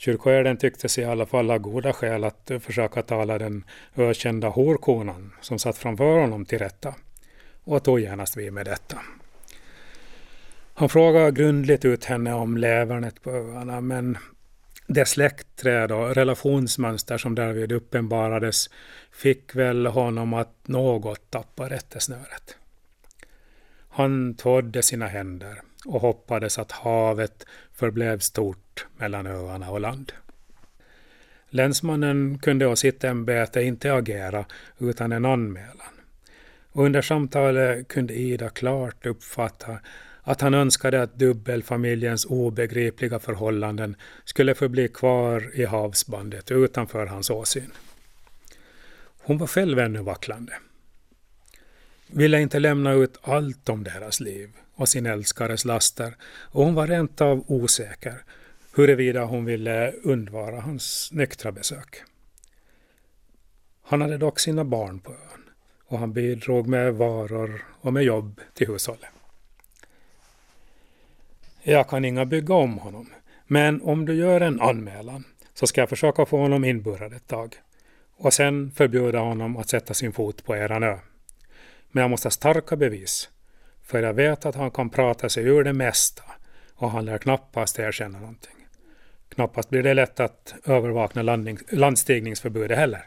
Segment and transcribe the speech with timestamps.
[0.00, 3.64] Kyrkoherden tyckte sig i alla fall ha goda skäl att försöka tala den
[3.96, 6.94] ökända horkonan som satt framför honom till rätta
[7.64, 8.98] och tog genast vid med detta.
[10.74, 14.18] Han frågade grundligt ut henne om levernet på öarna men
[14.86, 18.70] det släktträd och relationsmönster som därvid uppenbarades
[19.12, 22.56] fick väl honom att något tappa rättesnöret.
[23.88, 30.12] Han tvådde sina händer och hoppades att havet förblev stort mellan öarna och land.
[31.50, 34.44] Länsmannen kunde å sitt ämbete inte agera
[34.78, 35.94] utan en anmälan.
[36.72, 39.78] Och under samtalet kunde Ida klart uppfatta
[40.22, 47.72] att han önskade att dubbelfamiljens obegripliga förhållanden skulle förbli kvar i havsbandet utanför hans åsyn.
[49.22, 50.52] Hon var själv ännu vacklande.
[52.06, 54.50] Ville inte lämna ut allt om deras liv
[54.80, 58.24] och sin älskares laster och hon var rent av osäker
[58.74, 62.02] huruvida hon ville undvara hans nyktra besök.
[63.82, 65.50] Han hade dock sina barn på ön
[65.86, 69.10] och han bidrog med varor och med jobb till hushållet.
[71.62, 73.10] Jag kan inga bygga om honom,
[73.46, 77.56] men om du gör en anmälan så ska jag försöka få honom inburrad ett tag
[78.16, 80.98] och sen förbjuda honom att sätta sin fot på eran ö.
[81.90, 83.30] Men jag måste ha starka bevis,
[83.90, 86.22] för jag vet att han kan prata sig ur det mesta
[86.74, 88.54] och han lär knappast erkänna någonting.
[89.28, 93.04] Knappast blir det lätt att övervakna landning, landstigningsförbudet heller.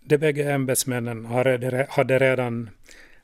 [0.00, 1.24] De bägge ämbetsmännen
[1.88, 2.70] hade redan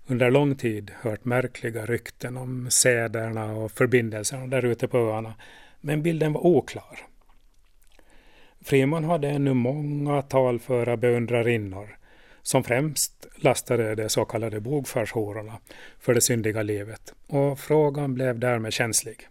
[0.06, 5.34] under lång tid hört märkliga rykten om sederna och förbindelserna där ute på öarna,
[5.81, 6.98] men bilden var oklar.
[8.61, 11.98] Friman hade ännu många talföra beundrarinnor
[12.43, 15.59] som främst lastade de så kallade bogförshororna
[15.98, 19.29] för det syndiga livet och frågan blev därmed känslig.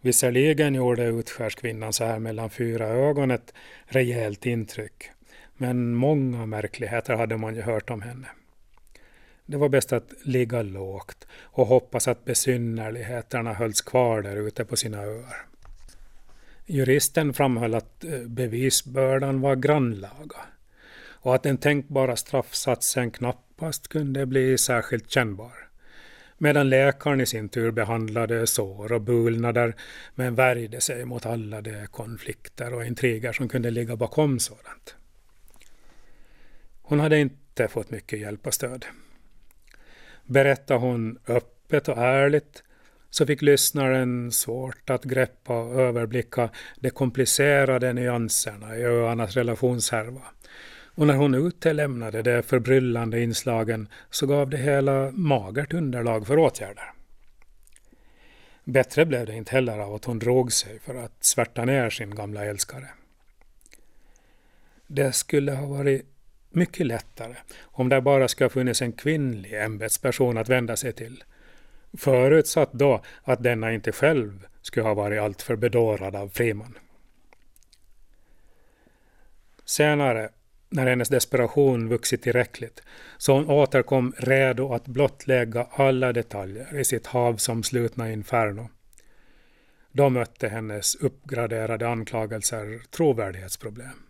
[0.00, 5.10] Visserligen gjorde utskärskvinnan så här mellan fyra ögon ett rejält intryck
[5.56, 8.28] men många märkligheter hade man ju hört om henne.
[9.46, 14.76] Det var bäst att ligga lågt och hoppas att besynnerligheterna hölls kvar där ute på
[14.76, 15.46] sina öar.
[16.66, 20.36] Juristen framhöll att eh, bevisbördan var grannlaga
[21.20, 25.68] och att den tänkbara straffsatsen knappast kunde bli särskilt kännbar.
[26.38, 29.74] Medan läkaren i sin tur behandlade sår och bulnader
[30.14, 34.96] men värjde sig mot alla de konflikter och intriger som kunde ligga bakom sådant.
[36.82, 38.86] Hon hade inte fått mycket hjälp och stöd.
[40.24, 42.62] Berättade hon öppet och ärligt
[43.10, 50.22] så fick lyssnaren svårt att greppa och överblicka de komplicerade nyanserna i öarnas relationshärva.
[50.98, 56.92] Och när hon utelämnade de förbryllande inslagen så gav det hela magert underlag för åtgärder.
[58.64, 62.14] Bättre blev det inte heller av att hon drog sig för att svärta ner sin
[62.14, 62.88] gamla älskare.
[64.86, 66.06] Det skulle ha varit
[66.50, 71.24] mycket lättare om det bara ska funnits en kvinnlig ämbetsperson att vända sig till.
[71.98, 76.78] Förutsatt då att denna inte själv skulle ha varit alltför bedårad av Friman.
[79.64, 80.30] Senare,
[80.68, 82.82] när hennes desperation vuxit tillräckligt,
[83.18, 88.68] så hon återkom redo att blottlägga alla detaljer i sitt havsomslutna inferno.
[89.92, 94.02] Då mötte hennes uppgraderade anklagelser trovärdighetsproblem.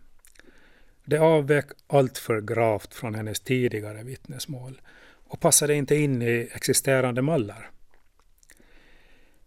[1.05, 4.81] Det avvek alltför gravt från hennes tidigare vittnesmål
[5.27, 7.69] och passade inte in i existerande mallar.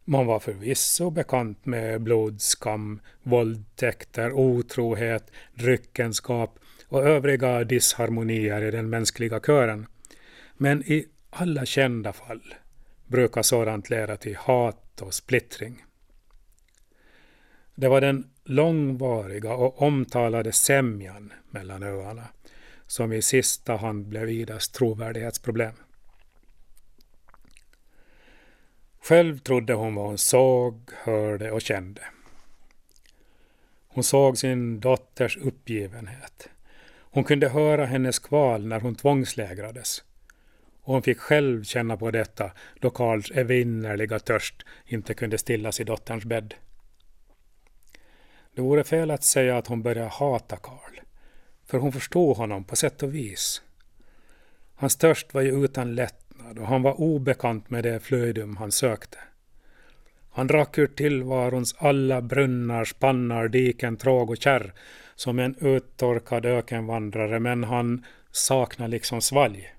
[0.04, 6.58] Man var förvisso bekant med blodskam, våldtäkter, otrohet, dryckenskap
[6.88, 9.86] och övriga disharmonier i den mänskliga kören.
[10.56, 12.54] Men i alla kända fall
[13.06, 15.84] brukar sådant leda till hat och splittring.
[17.74, 22.28] Det var den långvariga och omtalade sämjan mellan öarna
[22.86, 25.74] som i sista hand blev Idas trovärdighetsproblem.
[29.00, 32.00] Själv trodde hon vad hon såg, hörde och kände.
[33.88, 36.48] Hon såg sin dotters uppgivenhet.
[37.14, 40.04] Hon kunde höra hennes kval när hon tvångslägrades.
[40.82, 42.50] Och hon fick själv känna på detta
[42.80, 46.54] då Karls evinnerliga törst inte kunde stillas i dotterns bädd.
[48.54, 51.00] Det vore fel att säga att hon började hata Karl,
[51.66, 53.62] för hon förstod honom på sätt och vis.
[54.74, 59.18] Hans törst var ju utan lättnad och han var obekant med det flöjdum han sökte.
[60.32, 64.72] Han drack ur tillvarons alla brunnar, spannar, diken, tråg och kärr
[65.14, 69.74] som en uttorkad ökenvandrare, men han saknade liksom svalg.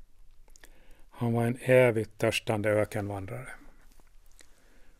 [1.10, 3.50] Han var en evigt törstande ökenvandrare.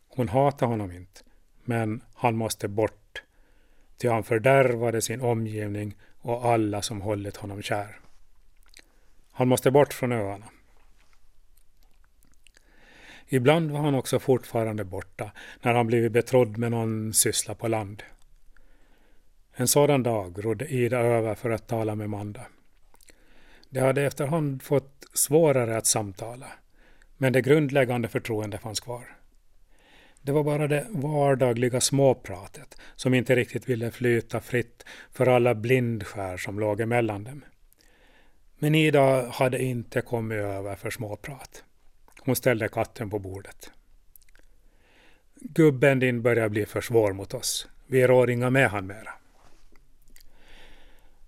[0.08, 1.20] Hon hatade honom inte,
[1.64, 3.22] men han måste bort,
[3.98, 7.98] ty han fördärvade sin omgivning och alla som hållit honom kär.
[9.32, 10.46] Han måste bort från öarna.
[13.28, 15.32] Ibland var han också fortfarande borta
[15.62, 18.02] när han blivit betrodd med någon syssla på land.
[19.56, 22.46] En sådan dag rodde Ida över för att tala med Manda.
[23.70, 26.46] De hade efterhand fått svårare att samtala,
[27.16, 29.16] men det grundläggande förtroendet fanns kvar.
[30.22, 36.36] Det var bara det vardagliga småpratet som inte riktigt ville flyta fritt för alla blindskär
[36.36, 37.44] som låg emellan dem.
[38.58, 41.64] Men Ida hade inte kommit över för småprat.
[42.24, 43.70] Hon ställde katten på bordet.
[45.40, 47.68] Gubben din börjar bli för svår mot oss.
[47.86, 49.10] Vi rår inga med han mera.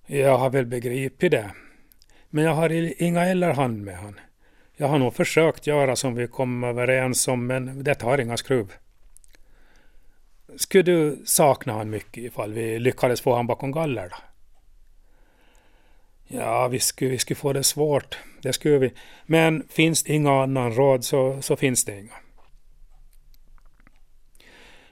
[0.07, 1.51] Jag har väl begripit det.
[2.31, 4.21] Men jag har inga eller hand med han.
[4.77, 8.73] Jag har nog försökt göra som vi kom överens om, men det tar inga skruv.
[10.57, 14.17] Skulle du sakna han mycket ifall vi lyckades få han bakom galler då?
[16.37, 18.19] Ja, vi skulle, vi skulle få det svårt.
[18.43, 18.93] Det skulle vi.
[19.27, 22.15] Men finns det inga annan råd så, så finns det inga.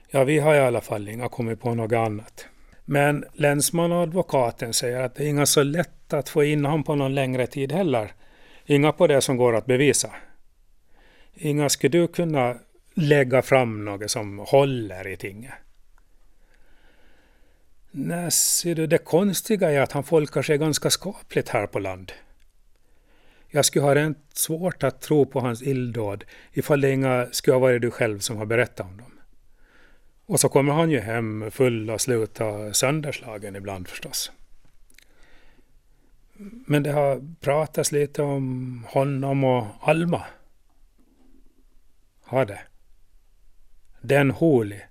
[0.09, 2.47] Ja, vi har i alla fall inga kommit på något annat.
[2.85, 6.83] Men länsman och advokaten säger att det är inga så lätt att få in honom
[6.83, 8.11] på någon längre tid heller.
[8.65, 10.09] Inga på det som går att bevisa.
[11.33, 12.55] Inga, skulle du kunna
[12.93, 15.53] lägga fram något som håller i tinget?
[17.97, 22.11] Nej, ser du, det konstiga är att han folkar sig ganska skapligt här på land.
[23.47, 27.59] Jag skulle ha rent svårt att tro på hans illdåd ifall det inga skulle ha
[27.59, 29.11] varit du själv som har berättat om dem.
[30.25, 34.31] Och så kommer han ju hem full och slut och sönderslagen ibland förstås.
[36.67, 40.23] Men det har pratats lite om honom och Alma.
[42.21, 42.61] Har det?
[44.01, 44.81] Den Holi.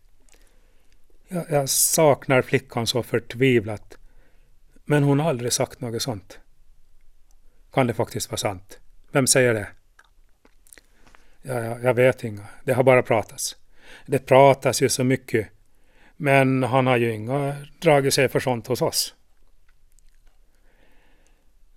[1.35, 3.99] Jag, jag saknar flickan så förtvivlat.
[4.85, 6.39] Men hon har aldrig sagt något sånt.
[7.73, 8.79] Kan det faktiskt vara sant?
[9.13, 9.69] Vem säger det?
[11.43, 12.47] Ja, jag, jag vet inga.
[12.65, 13.57] Det har bara pratats.
[14.07, 15.49] Det pratas ju så mycket.
[16.17, 19.15] Men han har ju inga dragit sig för sånt hos oss.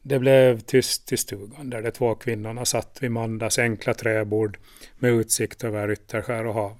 [0.01, 4.57] Det blev tyst i stugan där de två kvinnorna satt vid Mandas enkla träbord
[4.95, 6.77] med utsikt över Ytterskär och hav.